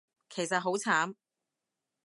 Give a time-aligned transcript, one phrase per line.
[0.31, 1.13] 其實好慘